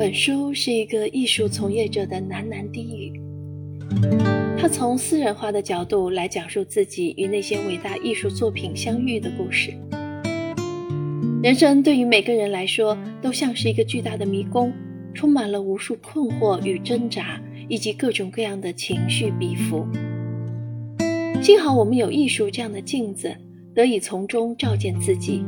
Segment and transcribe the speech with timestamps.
[0.00, 3.20] 本书是一个艺术从业者的喃喃低语，
[4.58, 9.74] 他从私人化的角度来讲述自己与那些伟大艺术作品相遇的故事。
[11.42, 14.72] 人生对于每个人来说，都像是一个巨大的迷宫，
[15.12, 19.86] 充满了无数困惑与挣扎，以及各种各样的情绪起伏。
[21.42, 23.36] 幸好我们有艺术这样的镜子，
[23.74, 25.44] 得以从中照见自己。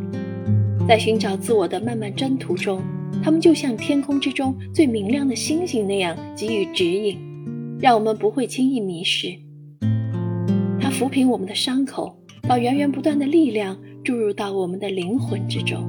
[0.86, 2.82] 在寻找自我的漫漫征途中，
[3.20, 7.18] 他们就像天空之中最明亮的星星那样给予指引，
[7.80, 9.28] 让我们不会轻易迷失。
[10.80, 15.88] 它抚平我们的伤口，把源源不断的力量注入到我们的灵魂之中。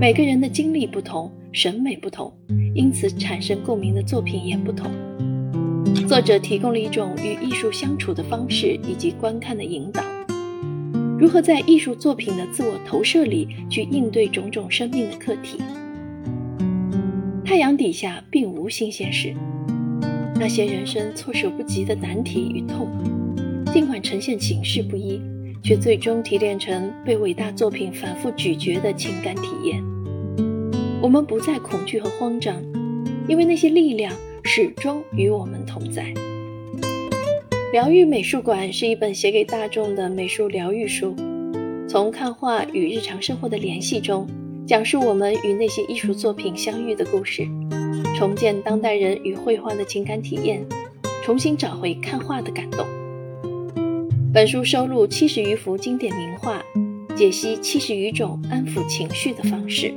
[0.00, 2.32] 每个人的经历不同，审美不同，
[2.74, 4.90] 因此产生共鸣的作品也不同。
[6.06, 10.02] 作者提供了一种与艺术相处的方式，以及观看的引导。
[11.18, 15.58] 如何在艺术作品的自我投射里去应对种种生命的课题？
[17.44, 19.34] 太阳底下并无新鲜事，
[20.36, 22.88] 那些人生措手不及的难题与痛，
[23.72, 25.20] 尽管呈现形式不一，
[25.60, 29.82] 却最终提炼成被伟大作品反复咀嚼的情感体验。
[31.02, 32.62] 我们不再恐惧和慌张，
[33.26, 36.14] 因为那些力量始终与我们同在。
[37.70, 41.14] 疗愈美术馆是一本写给大众的美术疗愈书，
[41.86, 44.26] 从看画与日常生活的联系中，
[44.66, 47.46] 讲述我们与那些艺术作品相遇的故事，
[48.16, 50.64] 重建当代人与绘画的情感体验，
[51.22, 52.86] 重新找回看画的感动。
[54.32, 56.64] 本书收录七十余幅经典名画，
[57.14, 59.92] 解析七十余种安抚情绪的方式。